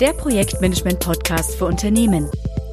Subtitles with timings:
[0.00, 2.30] der Projektmanagement-Podcast für Unternehmen.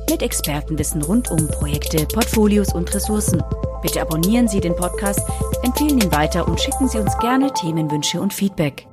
[0.09, 3.41] Mit Expertenwissen rund um Projekte, Portfolios und Ressourcen.
[3.81, 5.21] Bitte abonnieren Sie den Podcast,
[5.63, 8.87] empfehlen ihn weiter und schicken Sie uns gerne Themenwünsche und Feedback.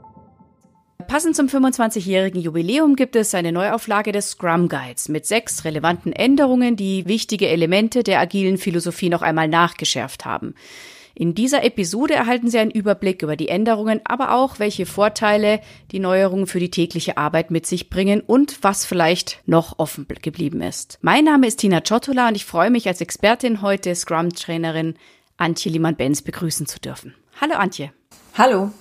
[1.08, 6.76] Passend zum 25-jährigen Jubiläum gibt es eine Neuauflage des Scrum Guides mit sechs relevanten Änderungen,
[6.76, 10.54] die wichtige Elemente der agilen Philosophie noch einmal nachgeschärft haben.
[11.21, 15.60] In dieser Episode erhalten Sie einen Überblick über die Änderungen, aber auch welche Vorteile
[15.90, 20.62] die Neuerungen für die tägliche Arbeit mit sich bringen und was vielleicht noch offen geblieben
[20.62, 20.98] ist.
[21.02, 24.95] Mein Name ist Tina Ciotola und ich freue mich als Expertin heute Scrum-Trainerin
[25.36, 27.14] Antje Liemann-Benz begrüßen zu dürfen.
[27.38, 27.92] Hallo Antje.
[28.38, 28.73] Hallo.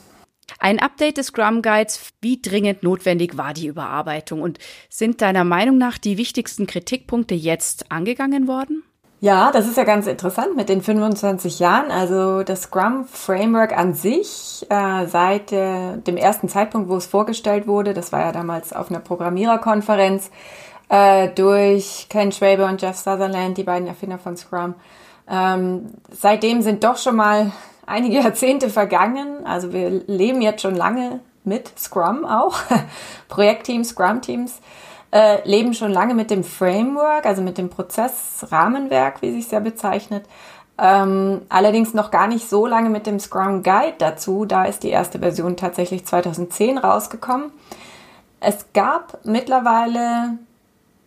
[0.60, 2.14] Ein Update des Scrum Guides.
[2.22, 7.92] Wie dringend notwendig war die Überarbeitung und sind deiner Meinung nach die wichtigsten Kritikpunkte jetzt
[7.92, 8.84] angegangen worden?
[9.22, 11.92] Ja, das ist ja ganz interessant mit den 25 Jahren.
[11.92, 17.68] Also das Scrum Framework an sich, äh, seit äh, dem ersten Zeitpunkt, wo es vorgestellt
[17.68, 20.32] wurde, das war ja damals auf einer Programmiererkonferenz,
[20.88, 24.76] äh, durch Ken Schwaber und Jeff Sutherland, die beiden Erfinder von Scrum.
[25.30, 27.52] Ähm, seitdem sind doch schon mal
[27.86, 29.46] einige Jahrzehnte vergangen.
[29.46, 32.58] Also wir leben jetzt schon lange mit Scrum auch,
[33.28, 34.62] Projektteams, Scrum-Teams
[35.12, 39.60] äh, leben schon lange mit dem Framework, also mit dem Prozessrahmenwerk, wie sich es ja
[39.60, 40.26] bezeichnet.
[40.82, 44.46] Ähm, allerdings noch gar nicht so lange mit dem Scrum Guide dazu.
[44.46, 47.52] Da ist die erste Version tatsächlich 2010 rausgekommen.
[48.40, 50.38] Es gab mittlerweile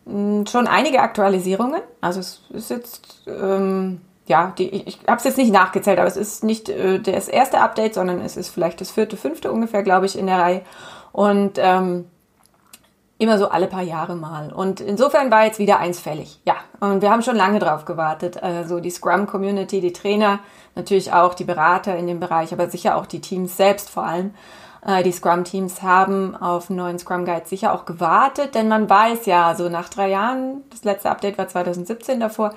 [0.04, 1.80] hm, schon einige Aktualisierungen.
[2.02, 6.08] Also es ist jetzt, ähm, ja, die, ich, ich habe es jetzt nicht nachgezählt, aber
[6.08, 9.82] es ist nicht äh, das erste Update, sondern es ist vielleicht das vierte, fünfte ungefähr,
[9.82, 10.62] glaube ich, in der Reihe.
[11.12, 12.06] Und ähm,
[13.22, 14.52] immer so alle paar Jahre mal.
[14.52, 16.40] Und insofern war jetzt wieder eins fällig.
[16.44, 18.42] Ja, und wir haben schon lange drauf gewartet.
[18.42, 20.40] Also die Scrum-Community, die Trainer,
[20.74, 24.34] natürlich auch die Berater in dem Bereich, aber sicher auch die Teams selbst vor allem.
[24.84, 29.54] Äh, die Scrum-Teams haben auf einen neuen Scrum-Guide sicher auch gewartet, denn man weiß ja,
[29.54, 32.52] so nach drei Jahren, das letzte Update war 2017 davor,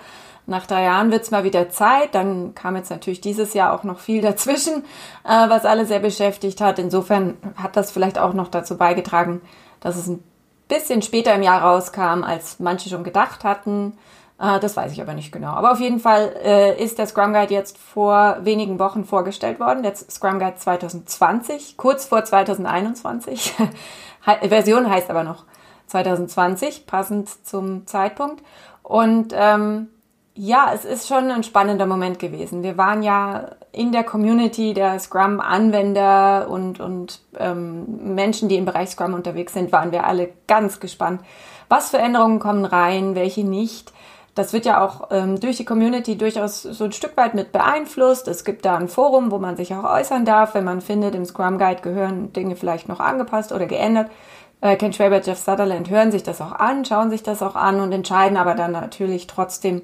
[0.48, 2.14] nach drei Jahren wird's mal wieder Zeit.
[2.14, 4.84] Dann kam jetzt natürlich dieses Jahr auch noch viel dazwischen,
[5.24, 6.80] äh, was alle sehr beschäftigt hat.
[6.80, 9.42] Insofern hat das vielleicht auch noch dazu beigetragen,
[9.80, 10.24] dass es ein
[10.68, 13.98] bisschen später im Jahr rauskam, als manche schon gedacht hatten.
[14.40, 15.52] Äh, das weiß ich aber nicht genau.
[15.52, 19.84] Aber auf jeden Fall äh, ist der Scrum Guide jetzt vor wenigen Wochen vorgestellt worden.
[19.84, 23.54] Der Scrum Guide 2020, kurz vor 2021.
[24.42, 25.44] Version heißt aber noch
[25.88, 28.44] 2020, passend zum Zeitpunkt.
[28.82, 29.90] Und ähm,
[30.36, 32.62] ja, es ist schon ein spannender Moment gewesen.
[32.62, 38.90] Wir waren ja in der Community der Scrum-Anwender und, und ähm, Menschen, die im Bereich
[38.90, 41.22] Scrum unterwegs sind, waren wir alle ganz gespannt.
[41.70, 43.94] Was für Änderungen kommen rein, welche nicht?
[44.36, 48.28] Das wird ja auch ähm, durch die Community durchaus so ein Stück weit mit beeinflusst.
[48.28, 51.24] Es gibt da ein Forum, wo man sich auch äußern darf, wenn man findet, im
[51.24, 54.12] Scrum Guide gehören Dinge vielleicht noch angepasst oder geändert.
[54.60, 57.80] Äh, Ken Schwaber, Jeff Sutherland hören sich das auch an, schauen sich das auch an
[57.80, 59.84] und entscheiden aber dann natürlich trotzdem,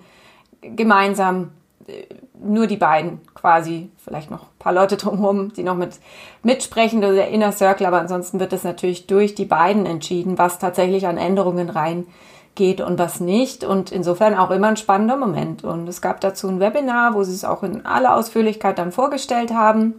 [0.61, 1.51] gemeinsam
[1.87, 2.05] äh,
[2.43, 5.99] nur die beiden quasi, vielleicht noch ein paar Leute drumherum, die noch mit
[6.43, 10.57] mitsprechen oder der Inner Circle, aber ansonsten wird es natürlich durch die beiden entschieden, was
[10.57, 13.63] tatsächlich an Änderungen reingeht und was nicht.
[13.63, 15.63] Und insofern auch immer ein spannender Moment.
[15.63, 19.53] Und es gab dazu ein Webinar, wo sie es auch in aller Ausführlichkeit dann vorgestellt
[19.53, 19.93] haben.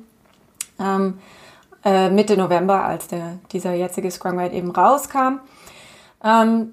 [0.80, 1.18] Ähm,
[1.84, 5.38] äh, Mitte November, als der, dieser jetzige Scrum Guide eben rauskam.
[6.24, 6.72] Ähm,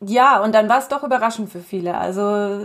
[0.00, 1.96] ja, und dann war es doch überraschend für viele.
[1.96, 2.60] Also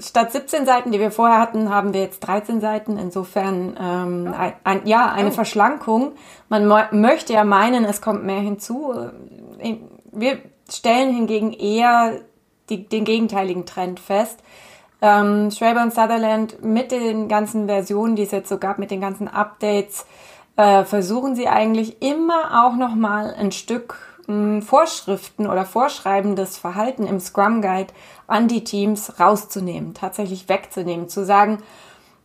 [0.00, 2.98] statt 17 Seiten, die wir vorher hatten, haben wir jetzt 13 Seiten.
[2.98, 5.32] Insofern ähm, ein, ein, ja eine oh.
[5.32, 6.12] Verschlankung.
[6.48, 8.94] Man möchte ja meinen, es kommt mehr hinzu.
[10.10, 10.38] Wir
[10.68, 12.20] stellen hingegen eher
[12.68, 14.40] die, den gegenteiligen Trend fest.
[15.00, 19.00] Ähm, Schwaber und Sutherland mit den ganzen Versionen, die es jetzt so gab, mit den
[19.00, 20.04] ganzen Updates,
[20.56, 23.98] äh, versuchen sie eigentlich immer auch noch mal ein Stück
[24.60, 27.92] Vorschriften oder vorschreibendes Verhalten im Scrum Guide
[28.26, 31.58] an die Teams rauszunehmen, tatsächlich wegzunehmen, zu sagen,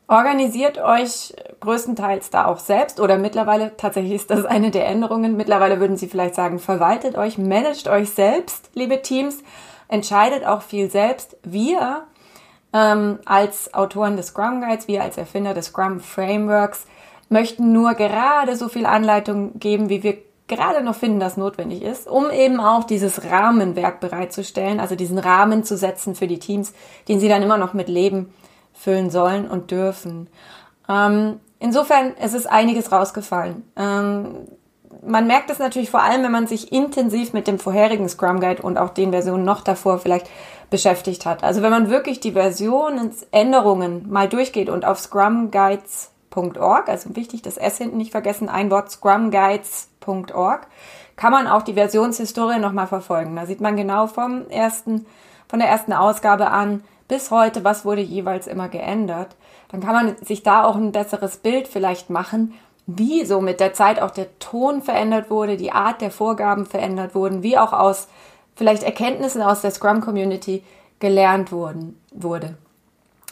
[0.07, 5.79] organisiert euch größtenteils da auch selbst oder mittlerweile, tatsächlich ist das eine der Änderungen, mittlerweile
[5.79, 9.43] würden sie vielleicht sagen, verwaltet euch, managt euch selbst, liebe Teams,
[9.87, 11.37] entscheidet auch viel selbst.
[11.43, 12.03] Wir
[12.73, 16.87] ähm, als Autoren des Scrum Guides, wir als Erfinder des Scrum Frameworks
[17.29, 20.17] möchten nur gerade so viel Anleitung geben, wie wir
[20.51, 25.63] gerade noch finden, das notwendig ist, um eben auch dieses Rahmenwerk bereitzustellen, also diesen Rahmen
[25.63, 26.73] zu setzen für die Teams,
[27.07, 28.33] den sie dann immer noch mit Leben
[28.73, 30.27] füllen sollen und dürfen.
[30.89, 33.63] Ähm, insofern, es ist einiges rausgefallen.
[33.77, 34.47] Ähm,
[35.03, 38.61] man merkt es natürlich vor allem, wenn man sich intensiv mit dem vorherigen Scrum Guide
[38.61, 40.29] und auch den Versionen noch davor vielleicht
[40.69, 41.43] beschäftigt hat.
[41.43, 47.41] Also wenn man wirklich die Versionensänderungen mal durchgeht und auf Scrum Guides scrumguides.org, also wichtig,
[47.41, 50.67] das S hinten nicht vergessen, ein Wort scrumguides.org,
[51.15, 53.35] kann man auch die Versionshistorie nochmal verfolgen.
[53.35, 55.05] Da sieht man genau vom ersten,
[55.47, 59.35] von der ersten Ausgabe an bis heute, was wurde jeweils immer geändert.
[59.69, 62.53] Dann kann man sich da auch ein besseres Bild vielleicht machen,
[62.87, 67.13] wie so mit der Zeit auch der Ton verändert wurde, die Art der Vorgaben verändert
[67.13, 68.07] wurden, wie auch aus
[68.55, 70.63] vielleicht Erkenntnissen aus der Scrum-Community
[70.99, 72.57] gelernt wurden, wurde.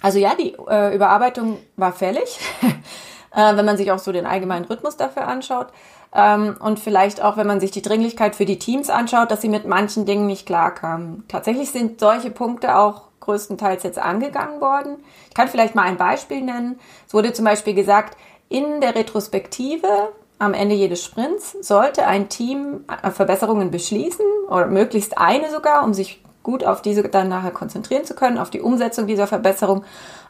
[0.02, 2.40] Also ja, die äh, Überarbeitung war fällig,
[3.36, 5.68] äh, wenn man sich auch so den allgemeinen Rhythmus dafür anschaut.
[6.14, 9.50] Ähm, und vielleicht auch, wenn man sich die Dringlichkeit für die Teams anschaut, dass sie
[9.50, 11.24] mit manchen Dingen nicht klarkamen.
[11.28, 15.04] Tatsächlich sind solche Punkte auch größtenteils jetzt angegangen worden.
[15.28, 16.80] Ich kann vielleicht mal ein Beispiel nennen.
[17.06, 18.18] Es wurde zum Beispiel gesagt,
[18.48, 19.88] in der Retrospektive
[20.40, 25.94] am Ende jedes Sprints sollte ein Team äh, Verbesserungen beschließen oder möglichst eine sogar, um
[25.94, 29.84] sich gut auf diese dann nachher konzentrieren zu können, auf die Umsetzung dieser Verbesserung.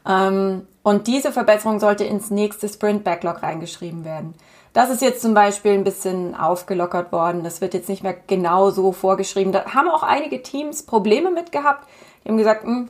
[0.06, 4.34] Ähm, und diese Verbesserung sollte ins nächste Sprint-Backlog reingeschrieben werden.
[4.74, 7.44] Das ist jetzt zum Beispiel ein bisschen aufgelockert worden.
[7.44, 9.54] Das wird jetzt nicht mehr genau so vorgeschrieben.
[9.54, 11.88] Da haben auch einige Teams Probleme mit gehabt.
[12.24, 12.90] Die haben gesagt, hm,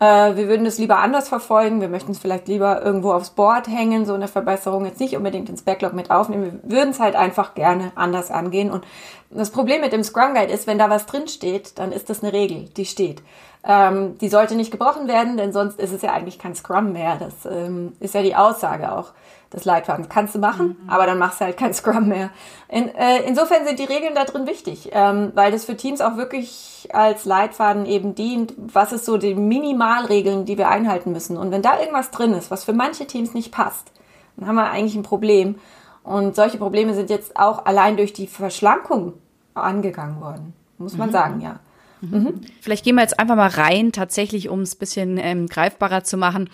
[0.00, 1.80] äh, wir würden das lieber anders verfolgen.
[1.82, 5.50] Wir möchten es vielleicht lieber irgendwo aufs Board hängen, so eine Verbesserung jetzt nicht unbedingt
[5.50, 6.60] ins Backlog mit aufnehmen.
[6.62, 8.70] Wir würden es halt einfach gerne anders angehen.
[8.70, 8.84] Und
[9.28, 12.22] das Problem mit dem Scrum Guide ist, wenn da was drin steht, dann ist das
[12.22, 13.22] eine Regel, die steht.
[13.62, 17.16] Ähm, die sollte nicht gebrochen werden, denn sonst ist es ja eigentlich kein Scrum mehr.
[17.18, 19.12] Das ähm, ist ja die Aussage auch
[19.52, 20.08] des Leitfadens.
[20.08, 20.90] Kannst du machen, mhm.
[20.90, 22.30] aber dann machst du halt kein Scrum mehr.
[22.68, 26.16] In, äh, insofern sind die Regeln da drin wichtig, ähm, weil das für Teams auch
[26.16, 28.54] wirklich als Leitfaden eben dient.
[28.56, 31.36] Was ist so die Minimalregeln, die wir einhalten müssen?
[31.36, 33.92] Und wenn da irgendwas drin ist, was für manche Teams nicht passt,
[34.36, 35.56] dann haben wir eigentlich ein Problem.
[36.02, 39.14] Und solche Probleme sind jetzt auch allein durch die Verschlankung
[39.54, 41.12] angegangen worden, muss man mhm.
[41.12, 41.60] sagen, ja.
[42.00, 42.40] Mhm.
[42.60, 46.16] Vielleicht gehen wir jetzt einfach mal rein, tatsächlich, um es ein bisschen ähm, greifbarer zu
[46.16, 46.48] machen.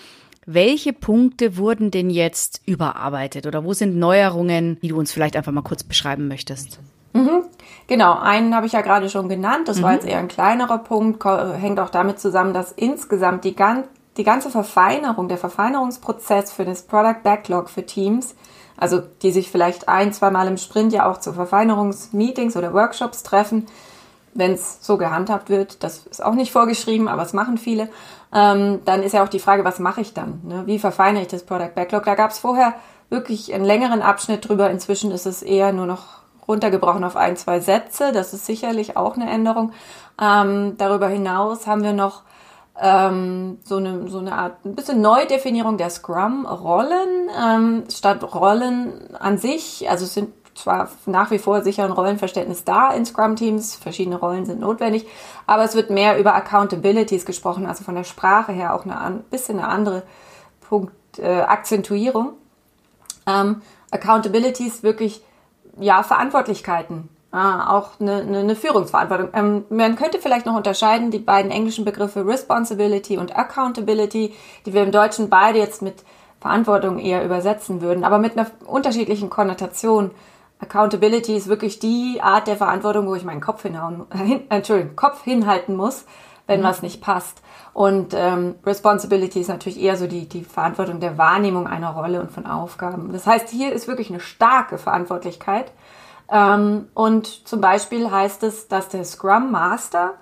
[0.46, 5.50] Welche Punkte wurden denn jetzt überarbeitet oder wo sind Neuerungen, die du uns vielleicht einfach
[5.50, 6.78] mal kurz beschreiben möchtest?
[7.14, 7.43] Mhm.
[7.88, 9.66] Genau, einen habe ich ja gerade schon genannt.
[9.66, 9.82] Das mhm.
[9.82, 13.84] war jetzt eher ein kleinerer Punkt, hängt auch damit zusammen, dass insgesamt die, gan
[14.16, 18.37] die ganze Verfeinerung, der Verfeinerungsprozess für das Product Backlog für Teams,
[18.76, 23.66] also die sich vielleicht ein, zweimal im Sprint ja auch zu Verfeinerungsmeetings oder Workshops treffen,
[24.34, 27.88] wenn es so gehandhabt wird, das ist auch nicht vorgeschrieben, aber es machen viele,
[28.34, 30.40] ähm, dann ist ja auch die Frage, was mache ich dann?
[30.44, 30.62] Ne?
[30.67, 32.05] Wie verfeinere ich das Product Backlog?
[32.05, 32.75] Da gab es vorher
[33.08, 34.70] wirklich einen längeren Abschnitt drüber.
[34.70, 38.12] Inzwischen ist es eher nur noch runtergebrochen auf ein, zwei Sätze.
[38.12, 39.73] Das ist sicherlich auch eine Änderung.
[40.20, 42.23] Ähm, darüber hinaus haben wir noch
[42.81, 47.31] ähm, so, eine, so eine Art, ein bisschen Neudefinierung der Scrum-Rollen.
[47.40, 52.64] Ähm, statt Rollen an sich, also es sind zwar nach wie vor sicher ein Rollenverständnis
[52.64, 55.06] da in Scrum-Teams, verschiedene Rollen sind notwendig,
[55.47, 59.58] aber es wird mehr über Accountabilities gesprochen, also von der Sprache her auch ein bisschen
[59.58, 60.03] eine andere
[60.69, 62.32] Punkt, äh, Akzentuierung.
[63.26, 65.23] Ähm, Accountabilities wirklich,
[65.79, 69.29] ja, Verantwortlichkeiten, äh, auch eine, eine, eine Führungsverantwortung.
[69.32, 74.82] Ähm, man könnte vielleicht noch unterscheiden die beiden englischen Begriffe Responsibility und Accountability, die wir
[74.82, 76.03] im Deutschen beide jetzt mit
[76.41, 80.11] Verantwortung eher übersetzen würden, aber mit einer unterschiedlichen Konnotation.
[80.58, 85.23] Accountability ist wirklich die Art der Verantwortung, wo ich meinen Kopf hinhauen, hin, Entschuldigung, Kopf
[85.23, 86.05] hinhalten muss,
[86.47, 86.64] wenn mhm.
[86.64, 87.43] was nicht passt.
[87.75, 92.32] Und ähm, Responsibility ist natürlich eher so die, die Verantwortung der Wahrnehmung einer Rolle und
[92.32, 93.12] von Aufgaben.
[93.12, 95.73] Das heißt, hier ist wirklich eine starke Verantwortlichkeit.
[96.31, 100.15] Ähm, und zum Beispiel heißt es, dass der Scrum Master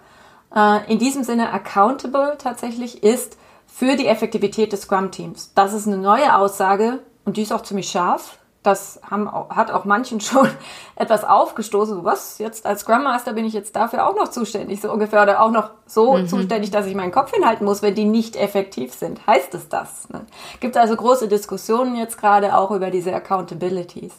[0.54, 5.52] äh, in diesem Sinne accountable tatsächlich ist für die Effektivität des Scrum Teams.
[5.54, 9.84] Das ist eine neue Aussage und die ist auch ziemlich scharf das haben, hat auch
[9.84, 10.48] manchen schon
[10.96, 12.04] etwas aufgestoßen.
[12.04, 12.38] Was?
[12.38, 15.50] Jetzt als Scrum Master bin ich jetzt dafür auch noch zuständig, so ungefähr, oder auch
[15.50, 16.26] noch so mhm.
[16.26, 19.24] zuständig, dass ich meinen Kopf hinhalten muss, wenn die nicht effektiv sind.
[19.26, 20.08] Heißt es das?
[20.08, 20.22] Ne?
[20.60, 24.12] Gibt also große Diskussionen jetzt gerade auch über diese Accountabilities.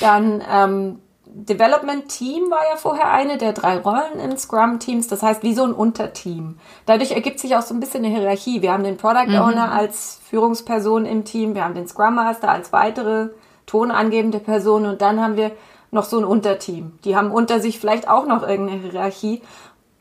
[0.00, 5.22] Dann ähm, Development Team war ja vorher eine der drei Rollen in Scrum Teams, das
[5.22, 6.58] heißt wie so ein Unterteam.
[6.86, 8.62] Dadurch ergibt sich auch so ein bisschen eine Hierarchie.
[8.62, 9.40] Wir haben den Product mhm.
[9.40, 9.72] Owner mhm.
[9.72, 13.30] als Führungsperson im Team, wir haben den Scrum Master als weitere
[13.66, 15.52] tonangebende Person und dann haben wir
[15.90, 16.98] noch so ein Unterteam.
[17.04, 19.42] Die haben unter sich vielleicht auch noch irgendeine Hierarchie.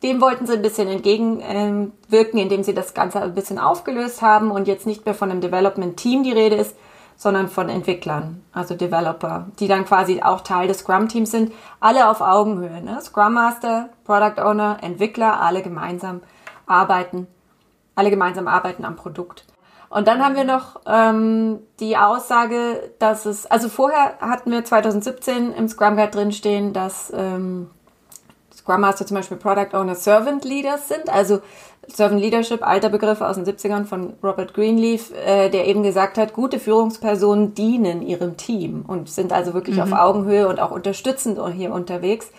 [0.02, 4.68] Dem wollten sie ein bisschen entgegenwirken, indem sie das Ganze ein bisschen aufgelöst haben und
[4.68, 6.76] jetzt nicht mehr von einem Development Team die Rede ist,
[7.16, 12.20] sondern von Entwicklern, also Developer, die dann quasi auch Teil des Scrum-Teams sind, alle auf
[12.20, 12.82] Augenhöhe.
[12.82, 13.00] Ne?
[13.02, 16.22] Scrum Master, Product Owner, Entwickler, alle gemeinsam
[16.66, 17.28] arbeiten,
[17.96, 19.46] alle gemeinsam arbeiten am Produkt.
[19.94, 25.54] Und dann haben wir noch ähm, die Aussage, dass es, also vorher hatten wir 2017
[25.54, 27.70] im Scrum Guide drinstehen, dass ähm,
[28.56, 31.10] Scrum Master zum Beispiel Product Owner Servant Leaders sind.
[31.10, 31.42] Also
[31.88, 36.34] Servant Leadership, alter Begriff aus den 70ern von Robert Greenleaf, äh, der eben gesagt hat,
[36.34, 39.84] gute Führungspersonen dienen ihrem Team und sind also wirklich mhm.
[39.84, 42.32] auf Augenhöhe und auch unterstützend hier unterwegs.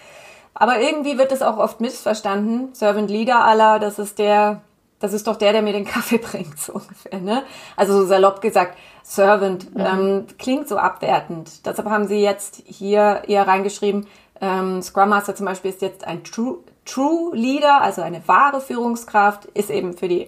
[0.54, 2.70] Aber irgendwie wird es auch oft missverstanden.
[2.75, 4.62] Servant Leader aller, das ist der,
[5.04, 7.20] das ist doch der, der mir den Kaffee bringt, so ungefähr.
[7.20, 7.42] Ne?
[7.76, 9.80] Also so salopp gesagt, Servant mhm.
[9.80, 11.66] ähm, klingt so abwertend.
[11.66, 14.06] Deshalb haben sie jetzt hier eher reingeschrieben,
[14.40, 19.44] ähm, Scrum Master zum Beispiel ist jetzt ein True, True Leader, also eine wahre Führungskraft,
[19.46, 20.26] ist eben für die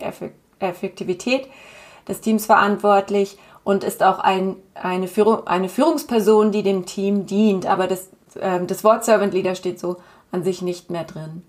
[0.58, 1.48] Effektivität
[2.06, 7.66] des Teams verantwortlich und ist auch ein, eine, Führung, eine Führungsperson, die dem Team dient.
[7.66, 9.96] Aber das, äh, das Wort Servant Leader steht so
[10.30, 11.42] an sich nicht mehr drin.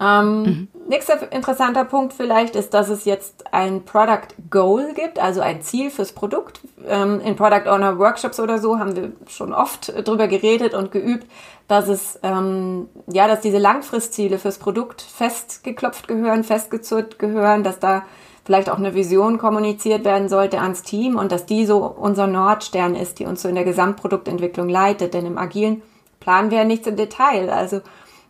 [0.00, 0.68] Ähm, mhm.
[0.88, 5.90] Nächster interessanter Punkt vielleicht ist, dass es jetzt ein Product Goal gibt, also ein Ziel
[5.90, 6.60] fürs Produkt.
[6.86, 11.26] Ähm, in Product Owner Workshops oder so haben wir schon oft drüber geredet und geübt,
[11.68, 18.02] dass es ähm, ja, dass diese Langfristziele fürs Produkt festgeklopft gehören, festgezurrt gehören, dass da
[18.44, 22.96] vielleicht auch eine Vision kommuniziert werden sollte ans Team und dass die so unser Nordstern
[22.96, 25.14] ist, die uns so in der Gesamtproduktentwicklung leitet.
[25.14, 25.82] Denn im Agilen
[26.18, 27.50] planen wir ja nichts im Detail.
[27.50, 27.82] Also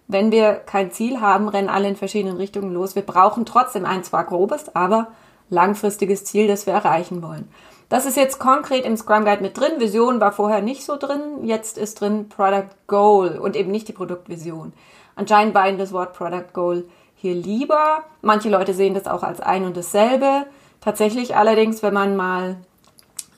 [0.09, 2.95] wenn wir kein Ziel haben, rennen alle in verschiedenen Richtungen los.
[2.95, 5.09] Wir brauchen trotzdem ein zwar grobes, aber
[5.49, 7.49] langfristiges Ziel, das wir erreichen wollen.
[7.89, 9.79] Das ist jetzt konkret im Scrum Guide mit drin.
[9.79, 11.45] Vision war vorher nicht so drin.
[11.45, 14.73] Jetzt ist drin Product Goal und eben nicht die Produktvision.
[15.15, 16.85] Anscheinend war Ihnen das Wort Product Goal
[17.17, 18.05] hier lieber.
[18.23, 20.47] Manche Leute sehen das auch als ein und dasselbe.
[20.81, 22.57] Tatsächlich allerdings, wenn man mal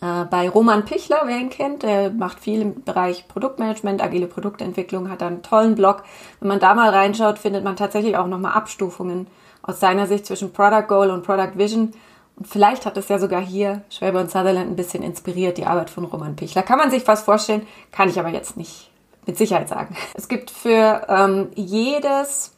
[0.01, 5.23] bei Roman Pichler, wer ihn kennt, der macht viel im Bereich Produktmanagement, agile Produktentwicklung, hat
[5.23, 6.03] einen tollen Blog.
[6.41, 9.27] Wenn man da mal reinschaut, findet man tatsächlich auch nochmal Abstufungen
[9.63, 11.93] aus seiner Sicht zwischen Product Goal und Product Vision.
[12.37, 15.89] Und vielleicht hat es ja sogar hier Schwaber und Sutherland ein bisschen inspiriert, die Arbeit
[15.89, 16.63] von Roman Pichler.
[16.63, 18.91] Kann man sich fast vorstellen, kann ich aber jetzt nicht
[19.27, 19.97] mit Sicherheit sagen.
[20.15, 22.53] Es gibt für ähm, jedes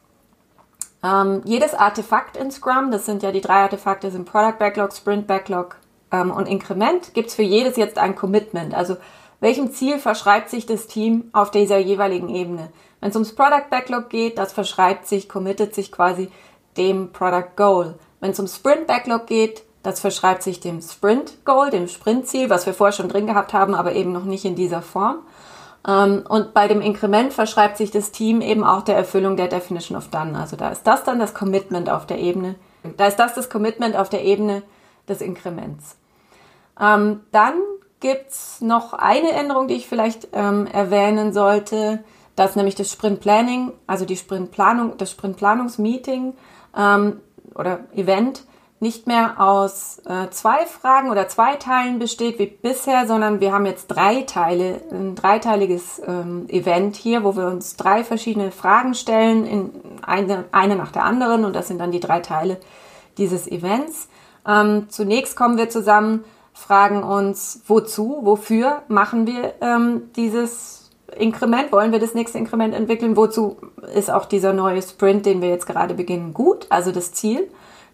[1.02, 5.26] ähm, jedes Artefakt in Scrum, das sind ja die drei Artefakte, sind Product Backlog, Sprint
[5.26, 5.76] Backlog
[6.10, 8.74] und Inkrement gibt es für jedes jetzt ein Commitment.
[8.74, 8.96] Also
[9.40, 12.70] welchem Ziel verschreibt sich das Team auf dieser jeweiligen Ebene?
[13.00, 16.30] Wenn es ums Product Backlog geht, das verschreibt sich, committet sich quasi
[16.76, 17.94] dem Product Goal.
[18.20, 22.50] Wenn es um Sprint Backlog geht, das verschreibt sich dem Sprint Goal, dem Sprint Ziel,
[22.50, 25.18] was wir vorher schon drin gehabt haben, aber eben noch nicht in dieser Form.
[25.86, 29.96] Ähm, und bei dem Inkrement verschreibt sich das Team eben auch der Erfüllung der Definition
[29.96, 30.38] of Done.
[30.38, 32.56] Also da ist das dann das Commitment auf der Ebene.
[32.96, 34.62] Da ist das das Commitment auf der Ebene
[35.08, 35.96] des Inkrements.
[36.80, 37.54] Ähm, dann
[38.00, 42.04] gibt's noch eine Änderung, die ich vielleicht ähm, erwähnen sollte,
[42.36, 46.34] dass nämlich das Sprint Planning, also die Sprintplanung, das Sprintplanungsmeeting
[46.76, 47.20] ähm,
[47.54, 48.44] oder Event
[48.78, 53.64] nicht mehr aus äh, zwei Fragen oder zwei Teilen besteht wie bisher, sondern wir haben
[53.64, 59.46] jetzt drei Teile, ein dreiteiliges ähm, Event hier, wo wir uns drei verschiedene Fragen stellen,
[59.46, 59.70] in
[60.02, 62.60] eine, eine nach der anderen und das sind dann die drei Teile
[63.16, 64.08] dieses Events.
[64.46, 71.92] Ähm, zunächst kommen wir zusammen, fragen uns, wozu, wofür machen wir ähm, dieses Inkrement, wollen
[71.92, 73.56] wir das nächste Inkrement entwickeln, wozu
[73.94, 77.48] ist auch dieser neue Sprint, den wir jetzt gerade beginnen, gut, also das Ziel,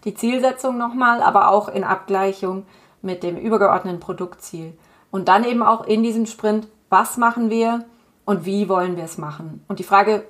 [0.05, 2.65] die Zielsetzung nochmal, aber auch in Abgleichung
[3.01, 4.73] mit dem übergeordneten Produktziel.
[5.11, 7.85] Und dann eben auch in diesem Sprint, was machen wir
[8.25, 9.63] und wie wollen wir es machen?
[9.67, 10.23] Und die Frage,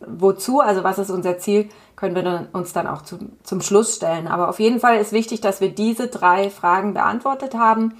[0.00, 4.28] wozu, also was ist unser Ziel, können wir uns dann auch zu, zum Schluss stellen.
[4.28, 7.96] Aber auf jeden Fall ist wichtig, dass wir diese drei Fragen beantwortet haben.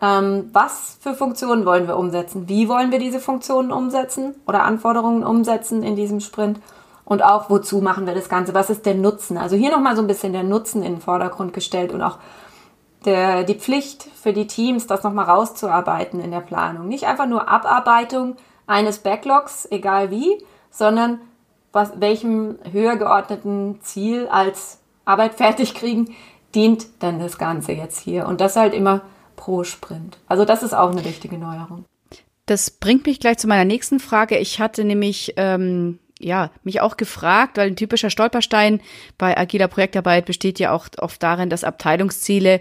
[0.00, 2.48] Ähm, was für Funktionen wollen wir umsetzen?
[2.48, 6.60] Wie wollen wir diese Funktionen umsetzen oder Anforderungen umsetzen in diesem Sprint?
[7.04, 8.54] Und auch, wozu machen wir das Ganze?
[8.54, 9.36] Was ist der Nutzen?
[9.36, 12.18] Also hier nochmal so ein bisschen der Nutzen in den Vordergrund gestellt und auch
[13.04, 16.86] der, die Pflicht für die Teams, das nochmal rauszuarbeiten in der Planung.
[16.86, 18.36] Nicht einfach nur Abarbeitung
[18.68, 20.38] eines Backlogs, egal wie,
[20.70, 21.18] sondern
[21.72, 26.14] was, welchem höher geordneten Ziel als Arbeit fertig kriegen,
[26.54, 28.26] dient dann das Ganze jetzt hier.
[28.26, 29.02] Und das halt immer
[29.36, 30.18] pro Sprint.
[30.26, 31.84] Also das ist auch eine wichtige Neuerung.
[32.46, 34.36] Das bringt mich gleich zu meiner nächsten Frage.
[34.38, 38.80] Ich hatte nämlich ähm, ja mich auch gefragt, weil ein typischer Stolperstein
[39.18, 42.60] bei agiler Projektarbeit besteht ja auch oft darin, dass Abteilungsziele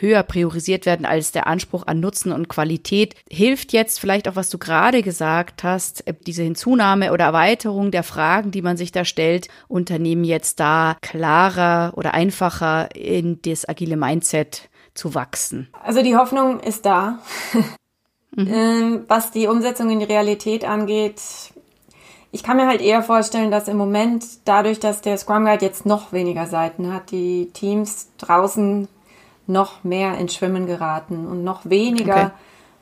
[0.00, 3.14] höher priorisiert werden als der Anspruch an Nutzen und Qualität.
[3.30, 8.50] Hilft jetzt vielleicht auch, was du gerade gesagt hast, diese Hinzunahme oder Erweiterung der Fragen,
[8.50, 14.68] die man sich da stellt, Unternehmen jetzt da klarer oder einfacher in das agile Mindset
[14.94, 15.68] zu wachsen?
[15.82, 17.18] Also die Hoffnung ist da.
[18.38, 18.52] Mhm.
[18.52, 21.22] Ähm, was die Umsetzung in die Realität angeht,
[22.32, 25.86] ich kann mir halt eher vorstellen, dass im Moment dadurch, dass der Scrum Guide jetzt
[25.86, 28.88] noch weniger Seiten hat, die Teams draußen
[29.46, 32.30] noch mehr ins Schwimmen geraten und noch weniger okay.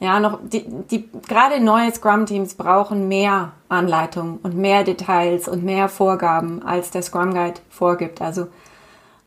[0.00, 5.88] Ja, noch die, die gerade neue Scrum-Teams brauchen mehr Anleitung und mehr Details und mehr
[5.88, 8.20] Vorgaben, als der Scrum Guide vorgibt.
[8.20, 8.48] Also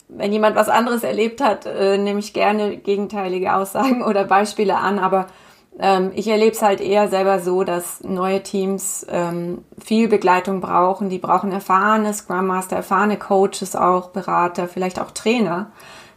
[0.10, 5.00] wenn jemand was anderes erlebt hat, äh, nehme ich gerne gegenteilige Aussagen oder Beispiele an,
[5.00, 5.28] aber
[5.80, 11.10] ähm, ich erlebe es halt eher selber so, dass neue Teams ähm, viel Begleitung brauchen.
[11.10, 15.72] Die brauchen erfahrene Scrum Master, erfahrene Coaches auch, Berater, vielleicht auch Trainer,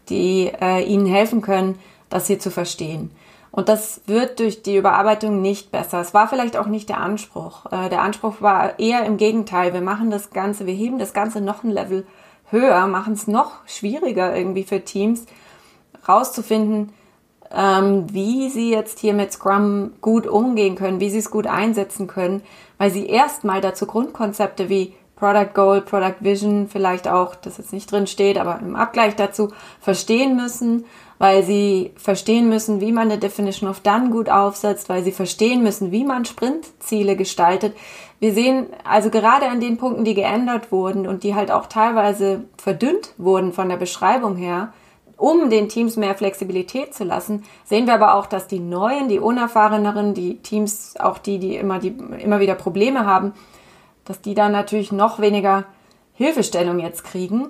[0.08, 1.78] die äh, ihnen helfen können,
[2.08, 3.10] das hier zu verstehen.
[3.52, 6.00] Und das wird durch die Überarbeitung nicht besser.
[6.00, 7.66] Es war vielleicht auch nicht der Anspruch.
[7.72, 9.74] Äh, der Anspruch war eher im Gegenteil.
[9.74, 12.06] Wir machen das Ganze, wir heben das Ganze noch ein Level
[12.50, 15.26] höher, machen es noch schwieriger irgendwie für Teams
[16.06, 16.92] rauszufinden,
[17.52, 22.06] ähm, wie sie jetzt hier mit Scrum gut umgehen können, wie sie es gut einsetzen
[22.06, 22.42] können,
[22.78, 27.92] weil sie erstmal dazu Grundkonzepte wie Product Goal, Product Vision, vielleicht auch, das jetzt nicht
[27.92, 30.86] drin steht, aber im Abgleich dazu verstehen müssen,
[31.18, 35.62] weil sie verstehen müssen, wie man eine Definition of Done gut aufsetzt, weil sie verstehen
[35.62, 37.76] müssen, wie man Sprintziele gestaltet.
[38.18, 42.44] Wir sehen also gerade an den Punkten, die geändert wurden und die halt auch teilweise
[42.56, 44.72] verdünnt wurden von der Beschreibung her,
[45.18, 49.18] um den Teams mehr Flexibilität zu lassen, sehen wir aber auch, dass die neuen, die
[49.18, 53.34] unerfahreneren, die Teams, auch die, die immer, die immer wieder Probleme haben,
[54.10, 55.66] dass die dann natürlich noch weniger
[56.14, 57.48] Hilfestellung jetzt kriegen.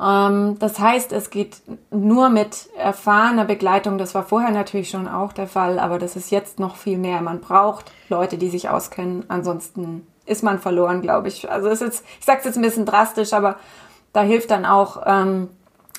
[0.00, 1.58] Ähm, das heißt, es geht
[1.90, 3.98] nur mit erfahrener Begleitung.
[3.98, 7.20] Das war vorher natürlich schon auch der Fall, aber das ist jetzt noch viel mehr.
[7.20, 9.24] Man braucht Leute, die sich auskennen.
[9.28, 11.50] Ansonsten ist man verloren, glaube ich.
[11.50, 13.56] Also es ist, ich sage es jetzt ein bisschen drastisch, aber
[14.14, 15.50] da hilft dann auch ähm,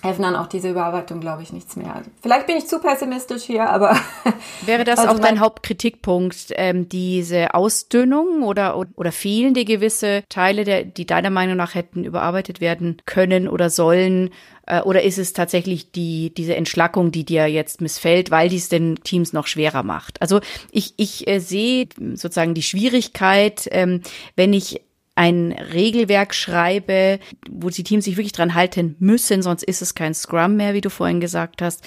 [0.05, 1.95] helfen dann auch diese Überarbeitung, glaube ich, nichts mehr.
[1.95, 3.97] Also, vielleicht bin ich zu pessimistisch hier, aber.
[4.65, 10.83] Wäre das also auch dein Hauptkritikpunkt, ähm, diese Ausdünnung oder, oder fehlende gewisse Teile, der,
[10.83, 14.29] die deiner Meinung nach hätten überarbeitet werden können oder sollen?
[14.67, 18.95] Äh, oder ist es tatsächlich die, diese Entschlackung, die dir jetzt missfällt, weil dies den
[19.03, 20.21] Teams noch schwerer macht?
[20.21, 20.39] Also
[20.71, 24.01] ich, ich äh, sehe sozusagen die Schwierigkeit, ähm,
[24.35, 24.81] wenn ich
[25.15, 27.19] ein Regelwerk schreibe,
[27.49, 30.81] wo die Teams sich wirklich dran halten müssen, sonst ist es kein Scrum mehr, wie
[30.81, 31.83] du vorhin gesagt hast,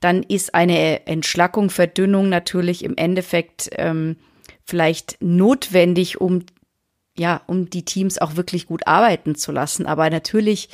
[0.00, 4.16] dann ist eine Entschlackung, Verdünnung natürlich im Endeffekt ähm,
[4.64, 6.44] vielleicht notwendig, um
[7.16, 9.86] ja, um die Teams auch wirklich gut arbeiten zu lassen.
[9.86, 10.68] Aber natürlich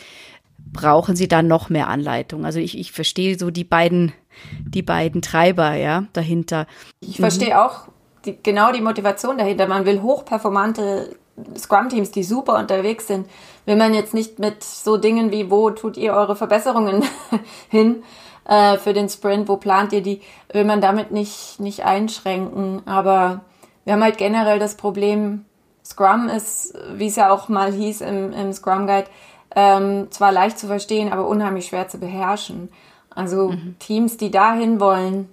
[0.73, 2.45] brauchen sie dann noch mehr Anleitung.
[2.45, 4.13] Also ich, ich verstehe so die beiden,
[4.61, 6.67] die beiden Treiber, ja, dahinter.
[7.01, 7.89] Ich verstehe auch
[8.25, 9.67] die, genau die Motivation dahinter.
[9.67, 11.15] Man will hochperformante
[11.57, 13.29] Scrum-Teams, die super unterwegs sind,
[13.67, 17.05] will man jetzt nicht mit so Dingen wie, wo tut ihr eure Verbesserungen
[17.69, 18.03] hin
[18.47, 20.21] äh, für den Sprint, wo plant ihr die,
[20.53, 22.83] will man damit nicht, nicht einschränken.
[22.87, 23.41] Aber
[23.85, 25.45] wir haben halt generell das Problem,
[25.85, 29.09] Scrum ist, wie es ja auch mal hieß im, im Scrum Guide,
[29.57, 32.69] ähm, zwar leicht zu verstehen, aber unheimlich schwer zu beherrschen.
[33.11, 33.77] Also mhm.
[33.79, 35.29] Teams, die dahin wollen,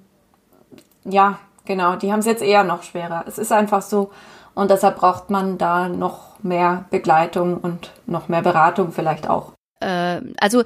[1.06, 3.26] ja, genau, die haben es jetzt eher noch schwerer.
[3.28, 4.12] Es ist einfach so,
[4.58, 9.54] und deshalb braucht man da noch mehr Begleitung und noch mehr Beratung vielleicht auch.
[9.80, 10.64] Äh, also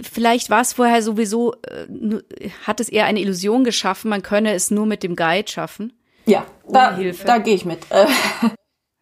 [0.00, 2.20] vielleicht war es vorher sowieso, äh,
[2.64, 5.92] hat es eher eine Illusion geschaffen, man könne es nur mit dem Guide schaffen.
[6.26, 7.80] Ja, da, da gehe ich mit.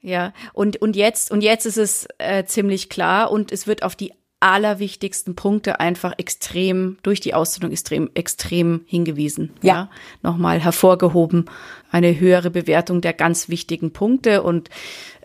[0.01, 3.97] ja, und, und jetzt, und jetzt ist es äh, ziemlich klar und es wird auf
[3.97, 9.53] die allerwichtigsten Punkte einfach extrem, durch die Ausstellung extrem, extrem hingewiesen.
[9.63, 9.75] Ja.
[9.75, 9.91] ja.
[10.23, 11.47] Nochmal hervorgehoben.
[11.91, 14.69] Eine höhere Bewertung der ganz wichtigen Punkte und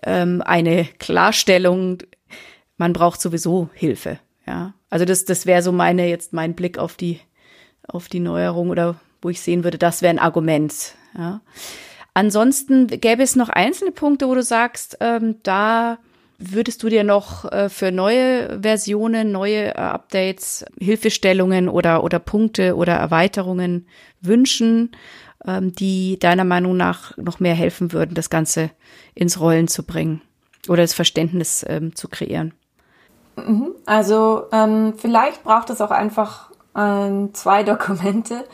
[0.04, 2.04] ähm, eine Klarstellung,
[2.78, 4.20] man braucht sowieso Hilfe.
[4.46, 4.74] Ja.
[4.90, 7.20] Also das, das wäre so meine, jetzt mein Blick auf die,
[7.88, 10.94] auf die Neuerung oder wo ich sehen würde, das wäre ein Argument.
[11.18, 11.42] Ja.
[12.14, 15.98] Ansonsten gäbe es noch einzelne Punkte, wo du sagst, ähm, da
[16.39, 22.76] Würdest du dir noch äh, für neue Versionen, neue äh, Updates, Hilfestellungen oder, oder Punkte
[22.76, 23.88] oder Erweiterungen
[24.21, 24.91] wünschen,
[25.45, 28.69] ähm, die deiner Meinung nach noch mehr helfen würden, das Ganze
[29.15, 30.21] ins Rollen zu bringen
[30.69, 32.54] oder das Verständnis ähm, zu kreieren?
[33.36, 33.71] Mhm.
[33.88, 38.45] Also ähm, vielleicht braucht es auch einfach ähm, zwei Dokumente.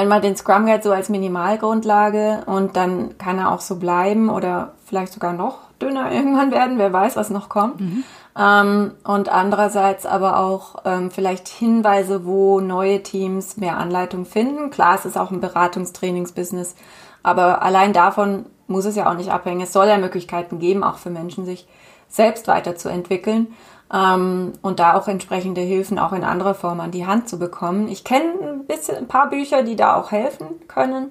[0.00, 4.72] Einmal den Scrum Guide so als Minimalgrundlage und dann kann er auch so bleiben oder
[4.86, 7.82] vielleicht sogar noch dünner irgendwann werden, wer weiß, was noch kommt.
[7.82, 8.04] Mhm.
[8.38, 14.70] Ähm, und andererseits aber auch ähm, vielleicht Hinweise, wo neue Teams mehr Anleitung finden.
[14.70, 16.76] Klar, es ist auch ein Beratungstrainingsbusiness,
[17.22, 19.60] aber allein davon muss es ja auch nicht abhängen.
[19.60, 21.68] Es soll ja Möglichkeiten geben, auch für Menschen, sich
[22.08, 23.48] selbst weiterzuentwickeln
[23.92, 27.88] ähm, und da auch entsprechende Hilfen auch in anderer Form an die Hand zu bekommen.
[27.88, 31.10] Ich kenne ein bisschen ein paar Bücher, die da auch helfen können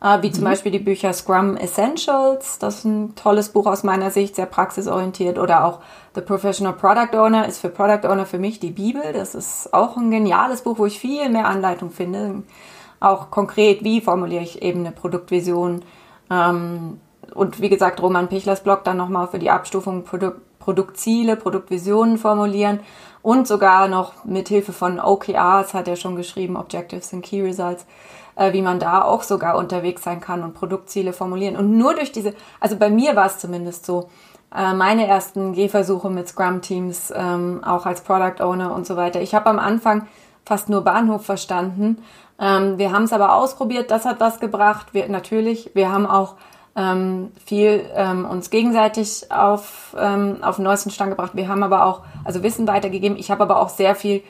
[0.00, 0.48] äh, wie zum mhm.
[0.48, 5.38] Beispiel die Bücher Scrum Essentials, das ist ein tolles Buch aus meiner Sicht, sehr praxisorientiert,
[5.38, 5.80] oder auch
[6.14, 9.02] The Professional Product Owner ist für Product Owner für mich die Bibel.
[9.12, 12.42] Das ist auch ein geniales Buch, wo ich viel mehr Anleitung finde.
[13.00, 15.84] auch konkret, wie formuliere ich eben eine Produktvision.
[16.30, 17.00] Ähm,
[17.34, 20.32] und wie gesagt, Roman Pichlers Blog dann nochmal für die Abstufung Produ
[20.68, 22.80] Produktziele, Produktvisionen formulieren
[23.22, 27.86] und sogar noch mit Hilfe von OKRs hat er schon geschrieben, Objectives and Key Results,
[28.36, 31.56] äh, wie man da auch sogar unterwegs sein kann und Produktziele formulieren.
[31.56, 34.10] Und nur durch diese, also bei mir war es zumindest so,
[34.54, 39.22] äh, meine ersten Gehversuche mit Scrum-Teams, ähm, auch als Product Owner und so weiter.
[39.22, 40.06] Ich habe am Anfang
[40.44, 42.04] fast nur Bahnhof verstanden.
[42.38, 44.88] Ähm, wir haben es aber ausprobiert, das hat was gebracht.
[44.92, 46.34] Wir, natürlich, wir haben auch
[46.78, 51.32] ähm, viel ähm, uns gegenseitig auf, ähm, auf den neuesten Stand gebracht.
[51.34, 53.18] Wir haben aber auch, also Wissen weitergegeben.
[53.18, 54.22] Ich habe aber auch sehr viel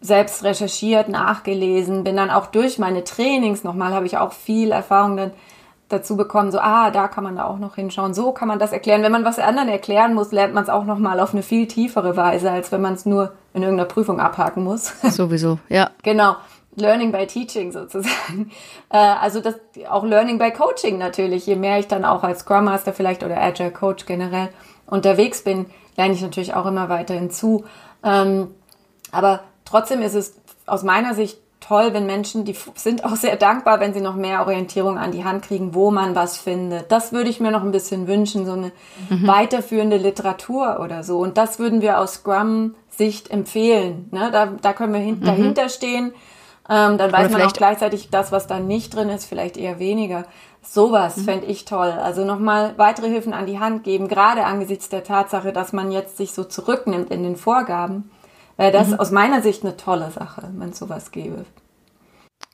[0.00, 5.16] selbst recherchiert, nachgelesen, bin dann auch durch meine Trainings nochmal, habe ich auch viel Erfahrung
[5.16, 5.32] dann
[5.90, 8.72] dazu bekommen, so, ah, da kann man da auch noch hinschauen, so kann man das
[8.72, 9.02] erklären.
[9.02, 12.16] Wenn man was anderen erklären muss, lernt man es auch nochmal auf eine viel tiefere
[12.16, 14.94] Weise, als wenn man es nur in irgendeiner Prüfung abhaken muss.
[15.02, 15.90] Sowieso, ja.
[16.02, 16.36] Genau.
[16.80, 18.50] Learning by Teaching sozusagen.
[18.92, 19.54] Äh, also das
[19.88, 21.46] auch Learning by Coaching natürlich.
[21.46, 24.48] Je mehr ich dann auch als Scrum Master vielleicht oder Agile Coach generell
[24.86, 25.66] unterwegs bin,
[25.96, 27.64] lerne ich natürlich auch immer weiter hinzu.
[28.02, 28.48] Ähm,
[29.12, 30.34] aber trotzdem ist es
[30.66, 34.40] aus meiner Sicht toll, wenn Menschen, die sind auch sehr dankbar, wenn sie noch mehr
[34.40, 36.90] Orientierung an die Hand kriegen, wo man was findet.
[36.90, 38.72] Das würde ich mir noch ein bisschen wünschen, so eine
[39.08, 39.26] mhm.
[39.26, 41.18] weiterführende Literatur oder so.
[41.18, 44.08] Und das würden wir aus Scrum-Sicht empfehlen.
[44.10, 44.30] Ne?
[44.32, 45.24] Da, da können wir hin, mhm.
[45.24, 46.12] dahinter stehen
[46.70, 50.24] ähm, dann weiß man auch gleichzeitig, das, was da nicht drin ist, vielleicht eher weniger.
[50.62, 51.24] Sowas mhm.
[51.24, 51.90] fände ich toll.
[51.90, 56.16] Also nochmal weitere Hilfen an die Hand geben, gerade angesichts der Tatsache, dass man jetzt
[56.16, 58.10] sich so zurücknimmt in den Vorgaben.
[58.56, 59.00] Wäre das mhm.
[59.00, 61.44] aus meiner Sicht eine tolle Sache, wenn es sowas gäbe.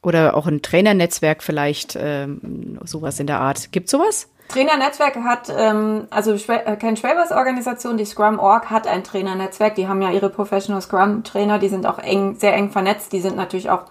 [0.02, 3.70] Oder auch ein Trainernetzwerk vielleicht, ähm, sowas in der Art.
[3.72, 4.28] Gibt sowas?
[4.48, 9.74] Trainernetzwerk hat, ähm, also äh, Ken Schwabers Organisation, die Scrum Org, hat ein Trainernetzwerk.
[9.74, 13.12] Die haben ja ihre Professional Scrum Trainer, die sind auch eng, sehr eng vernetzt.
[13.12, 13.86] Die sind natürlich auch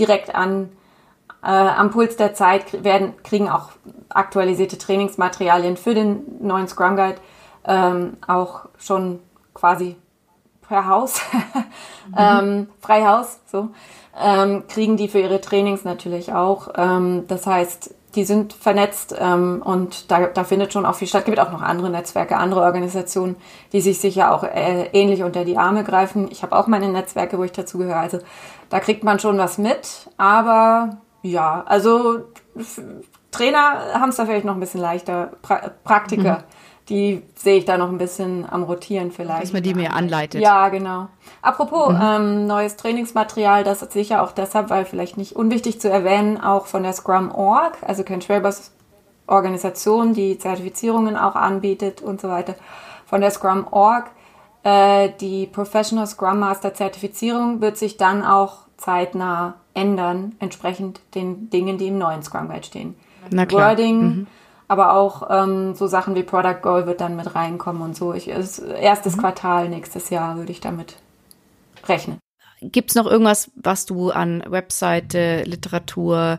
[0.00, 0.70] direkt an
[1.42, 3.70] äh, am Puls der Zeit werden, kriegen auch
[4.08, 7.16] aktualisierte Trainingsmaterialien für den neuen Scrum Guide
[7.64, 9.20] ähm, auch schon
[9.54, 9.96] quasi
[10.66, 11.20] per Haus,
[12.08, 12.14] mhm.
[12.16, 13.70] ähm, Freihaus, so,
[14.20, 16.68] ähm, kriegen die für ihre Trainings natürlich auch.
[16.76, 21.20] Ähm, das heißt, die sind vernetzt ähm, und da, da findet schon auch viel statt.
[21.22, 23.36] Es gibt auch noch andere Netzwerke, andere Organisationen,
[23.72, 26.28] die sich sicher auch äh, ähnlich unter die Arme greifen.
[26.30, 27.98] Ich habe auch meine Netzwerke, wo ich dazu gehöre.
[27.98, 28.18] Also
[28.68, 30.08] da kriegt man schon was mit.
[30.16, 32.24] Aber ja, also
[33.30, 35.30] Trainer haben es da vielleicht noch ein bisschen leichter.
[35.42, 36.38] pra Praktiker.
[36.38, 36.59] Mhm
[36.90, 39.44] die sehe ich da noch ein bisschen am Rotieren vielleicht.
[39.44, 40.42] Dass man die mehr anleitet.
[40.42, 41.08] Ja, genau.
[41.40, 42.00] Apropos mhm.
[42.02, 46.66] ähm, neues Trainingsmaterial, das ist sicher auch deshalb, weil vielleicht nicht unwichtig zu erwähnen, auch
[46.66, 48.72] von der Scrum Org, also Ken Schwabers
[49.28, 52.56] Organisation, die Zertifizierungen auch anbietet und so weiter.
[53.06, 54.10] Von der Scrum Org,
[54.64, 61.78] äh, die Professional Scrum Master Zertifizierung wird sich dann auch zeitnah ändern, entsprechend den Dingen,
[61.78, 62.96] die im neuen Scrum Guide stehen.
[63.30, 63.70] Na klar.
[63.70, 64.26] Wording, mhm
[64.70, 68.14] aber auch ähm, so Sachen wie Product Goal wird dann mit reinkommen und so.
[68.14, 69.20] Ich, erstes mhm.
[69.20, 70.94] Quartal nächstes Jahr würde ich damit
[71.88, 72.18] rechnen.
[72.62, 76.38] Gibt es noch irgendwas, was du an Webseite, Literatur,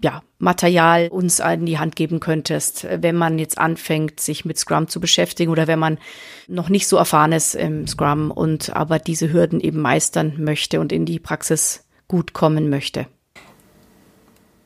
[0.00, 4.86] ja, Material uns in die Hand geben könntest, wenn man jetzt anfängt, sich mit Scrum
[4.86, 5.98] zu beschäftigen oder wenn man
[6.46, 10.92] noch nicht so erfahren ist im Scrum und aber diese Hürden eben meistern möchte und
[10.92, 13.08] in die Praxis gut kommen möchte?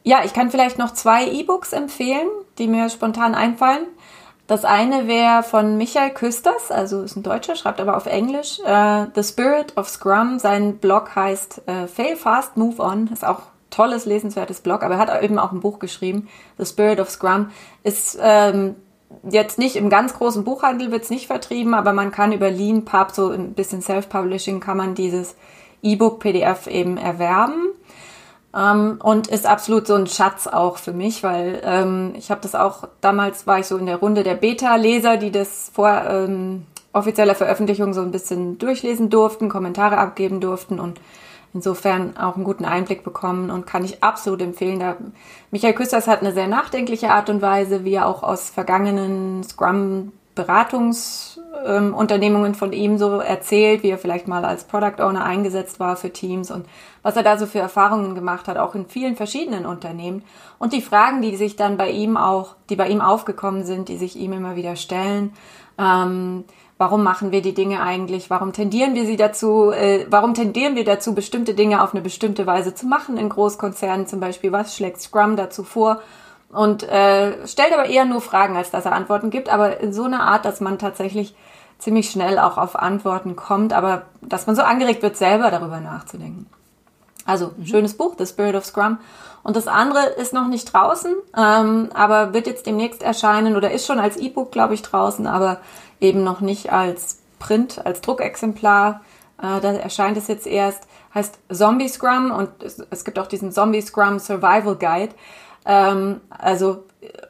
[0.02, 3.86] Ja, ich kann vielleicht noch zwei E-Books empfehlen, die mir spontan einfallen.
[4.46, 8.58] Das eine wäre von Michael Küsters, also ist ein Deutscher, schreibt aber auf Englisch.
[8.60, 10.38] Uh, The Spirit of Scrum.
[10.38, 13.08] Sein Blog heißt uh, Fail Fast, Move On.
[13.08, 16.28] Ist auch tolles, lesenswertes Blog, aber er hat eben auch ein Buch geschrieben.
[16.56, 17.50] The Spirit of Scrum
[17.82, 18.76] ist ähm,
[19.30, 22.84] jetzt nicht im ganz großen Buchhandel wird es nicht vertrieben, aber man kann über Lean
[22.84, 25.36] Pub, so ein bisschen Self-Publishing, kann man dieses
[25.82, 27.68] E-Book PDF eben erwerben.
[28.56, 32.54] Ähm, und ist absolut so ein Schatz auch für mich, weil ähm, ich habe das
[32.54, 37.34] auch, damals war ich so in der Runde der Beta-Leser, die das vor ähm, offizieller
[37.34, 41.00] Veröffentlichung so ein bisschen durchlesen durften, Kommentare abgeben durften und
[41.52, 44.80] insofern auch einen guten Einblick bekommen und kann ich absolut empfehlen.
[44.80, 44.96] Da,
[45.50, 50.12] Michael Küsters hat eine sehr nachdenkliche Art und Weise, wie er auch aus vergangenen Scrum
[51.66, 56.10] Ähm, von ihm so erzählt, wie er vielleicht mal als Product Owner eingesetzt war für
[56.10, 56.66] Teams und
[57.02, 60.22] was er da so für Erfahrungen gemacht hat, auch in vielen verschiedenen Unternehmen.
[60.58, 63.96] Und die Fragen, die sich dann bei ihm auch, die bei ihm aufgekommen sind, die
[63.96, 65.32] sich ihm immer wieder stellen.
[65.78, 66.44] Ähm,
[66.76, 68.30] warum machen wir die Dinge eigentlich?
[68.30, 69.70] Warum tendieren wir sie dazu?
[69.70, 74.06] Äh, warum tendieren wir dazu, bestimmte Dinge auf eine bestimmte Weise zu machen in Großkonzernen
[74.06, 74.52] zum Beispiel?
[74.52, 76.00] Was schlägt Scrum dazu vor?
[76.50, 80.04] Und äh, stellt aber eher nur Fragen, als dass er Antworten gibt, aber in so
[80.04, 81.34] einer Art, dass man tatsächlich
[81.78, 86.46] ziemlich schnell auch auf Antworten kommt, aber dass man so angeregt wird, selber darüber nachzudenken.
[87.24, 87.66] Also mhm.
[87.66, 88.98] schönes Buch, The Spirit of Scrum.
[89.42, 93.86] Und das andere ist noch nicht draußen, ähm, aber wird jetzt demnächst erscheinen oder ist
[93.86, 95.58] schon als E-Book, glaube ich, draußen, aber
[96.00, 99.02] eben noch nicht als Print, als Druckexemplar.
[99.38, 100.88] Äh, da erscheint es jetzt erst.
[101.14, 105.14] Heißt Zombie Scrum und es, es gibt auch diesen Zombie Scrum Survival Guide.
[105.68, 106.84] Ähm, also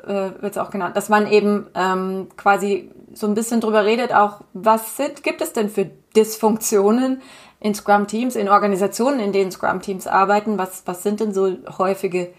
[0.07, 4.15] äh, wird es auch genannt, dass man eben ähm, quasi so ein bisschen drüber redet,
[4.15, 7.21] auch was sind, gibt es denn für Dysfunktionen
[7.61, 12.33] in Scrum-Teams, in Organisationen, in denen Scrum-Teams arbeiten, was, was sind denn so häufige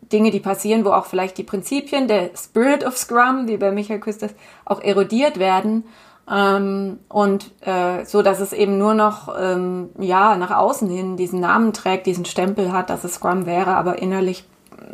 [0.00, 4.00] Dinge, die passieren, wo auch vielleicht die Prinzipien, der Spirit of Scrum, wie bei Michael
[4.00, 4.34] Küsters,
[4.64, 5.84] auch erodiert werden.
[6.30, 11.40] Ähm, und äh, so, dass es eben nur noch ähm, ja nach außen hin diesen
[11.40, 14.44] Namen trägt, diesen Stempel hat, dass es Scrum wäre, aber innerlich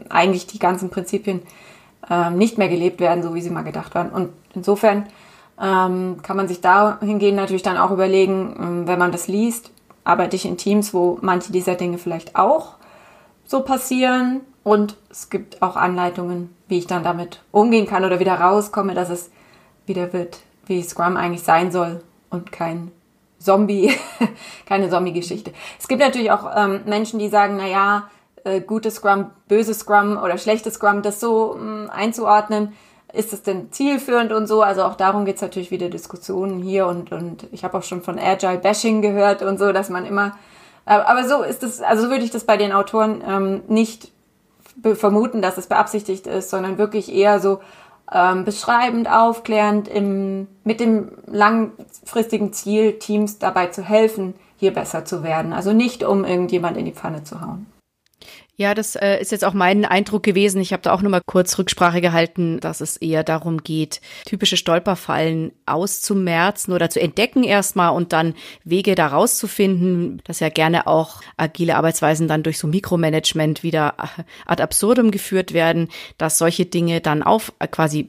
[0.08, 1.42] eigentlich die ganzen Prinzipien
[2.10, 4.10] ähm, nicht mehr gelebt werden, so wie sie mal gedacht waren.
[4.10, 5.06] Und insofern
[5.60, 9.70] ähm, kann man sich dahingehend natürlich dann auch überlegen, ähm, wenn man das liest,
[10.04, 12.76] arbeite ich in Teams, wo manche dieser Dinge vielleicht auch
[13.44, 14.40] so passieren.
[14.62, 19.10] Und es gibt auch Anleitungen, wie ich dann damit umgehen kann oder wieder rauskomme, dass
[19.10, 19.30] es
[19.86, 22.90] wieder wird, wie Scrum eigentlich sein soll und kein
[23.38, 23.92] Zombie,
[24.66, 25.52] keine Zombie-Geschichte.
[25.78, 28.10] Es gibt natürlich auch ähm, Menschen, die sagen, na ja,
[28.44, 32.72] äh, gutes Scrum, böses Scrum oder schlechtes Scrum, das so mh, mm, einzuordnen.
[33.12, 34.62] Ist es denn zielführend und so?
[34.62, 38.02] Also auch darum geht es natürlich wieder Diskussionen hier und, und ich habe auch schon
[38.02, 40.36] von Agile Bashing gehört und so, dass man immer,
[40.84, 44.12] äh, aber so ist es, also so würde ich das bei den Autoren ähm, nicht
[44.94, 47.60] vermuten, dass es beabsichtigt ist, sondern wirklich eher so
[48.12, 55.22] ähm, beschreibend, aufklärend, im, mit dem langfristigen Ziel, Teams dabei zu helfen, hier besser zu
[55.22, 55.52] werden.
[55.52, 57.66] Also nicht, um irgendjemand in die Pfanne zu hauen.
[58.60, 60.60] Ja, das äh, ist jetzt auch mein Eindruck gewesen.
[60.60, 64.56] Ich habe da auch nur mal kurz Rücksprache gehalten, dass es eher darum geht, typische
[64.56, 70.88] Stolperfallen auszumerzen oder zu entdecken erstmal und dann Wege daraus zu finden, dass ja gerne
[70.88, 76.66] auch agile Arbeitsweisen dann durch so Mikromanagement wieder äh, ad absurdum geführt werden, dass solche
[76.66, 78.08] Dinge dann auf äh, quasi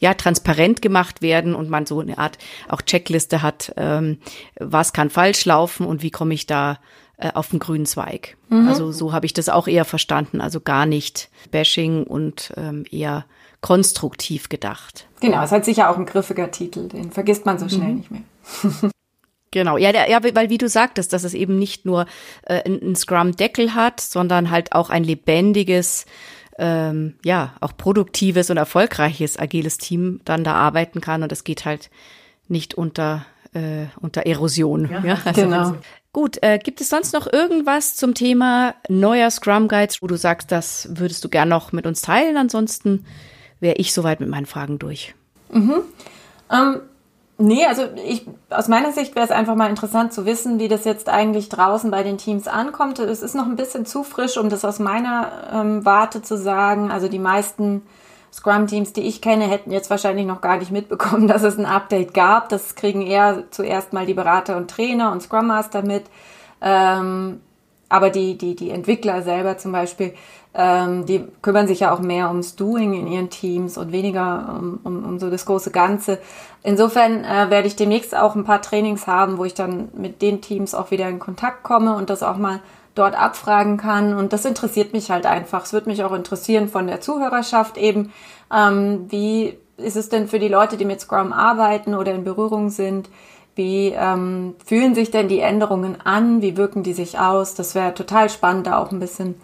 [0.00, 2.38] ja transparent gemacht werden und man so eine Art
[2.70, 4.20] auch Checkliste hat, ähm,
[4.58, 6.78] was kann falsch laufen und wie komme ich da
[7.34, 8.36] auf den grünen Zweig.
[8.48, 8.68] Mhm.
[8.68, 10.40] Also so habe ich das auch eher verstanden.
[10.40, 13.26] Also gar nicht Bashing und ähm, eher
[13.60, 15.06] konstruktiv gedacht.
[15.20, 17.96] Genau, es hat sicher auch ein griffiger Titel, den vergisst man so schnell mhm.
[17.96, 18.22] nicht mehr.
[19.52, 22.06] Genau, ja, der, ja, weil wie du sagtest, dass es eben nicht nur
[22.46, 26.06] äh, ein Scrum-Deckel hat, sondern halt auch ein lebendiges,
[26.58, 31.66] ähm, ja, auch produktives und erfolgreiches agiles Team dann da arbeiten kann und das geht
[31.66, 31.90] halt
[32.48, 34.88] nicht unter äh, unter Erosion.
[34.90, 35.18] Ja, ja?
[35.26, 35.74] Also genau.
[36.12, 40.52] Gut, äh, gibt es sonst noch irgendwas zum Thema neuer Scrum Guides, wo du sagst,
[40.52, 42.36] das würdest du gern noch mit uns teilen?
[42.36, 43.06] Ansonsten
[43.60, 45.14] wäre ich soweit mit meinen Fragen durch.
[45.50, 45.82] Mhm.
[46.50, 46.80] Ähm,
[47.38, 50.84] nee, also ich, aus meiner Sicht wäre es einfach mal interessant zu wissen, wie das
[50.84, 52.98] jetzt eigentlich draußen bei den Teams ankommt.
[52.98, 56.90] Es ist noch ein bisschen zu frisch, um das aus meiner ähm, Warte zu sagen.
[56.90, 57.82] Also die meisten
[58.32, 62.14] Scrum-Teams, die ich kenne, hätten jetzt wahrscheinlich noch gar nicht mitbekommen, dass es ein Update
[62.14, 62.48] gab.
[62.48, 66.04] Das kriegen eher zuerst mal die Berater und Trainer und Scrum Master mit.
[66.60, 67.40] Ähm,
[67.88, 70.14] aber die, die, die Entwickler selber zum Beispiel,
[70.54, 74.80] ähm, die kümmern sich ja auch mehr ums Doing in ihren Teams und weniger um,
[74.82, 76.18] um, um so das große Ganze.
[76.62, 80.40] Insofern äh, werde ich demnächst auch ein paar Trainings haben, wo ich dann mit den
[80.40, 82.60] Teams auch wieder in Kontakt komme und das auch mal
[82.94, 84.14] dort abfragen kann.
[84.14, 85.64] Und das interessiert mich halt einfach.
[85.64, 88.12] Es wird mich auch interessieren von der Zuhörerschaft eben,
[88.52, 92.70] ähm, wie ist es denn für die Leute, die mit Scrum arbeiten oder in Berührung
[92.70, 93.08] sind?
[93.54, 96.40] Wie ähm, fühlen sich denn die Änderungen an?
[96.40, 97.54] Wie wirken die sich aus?
[97.54, 99.34] Das wäre total spannend, da auch ein bisschen